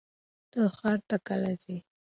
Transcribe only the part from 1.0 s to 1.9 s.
ته کله ځې؟